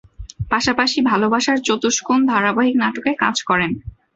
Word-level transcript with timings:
পাশাপাশি 0.51 0.99
"ভালোবাসার 1.03 1.57
চতুষ্কোণ" 1.67 2.19
ধারাবাহিক 2.31 2.75
নাটকে 2.83 3.11
কাজ 3.23 3.35
করেন। 3.43 3.71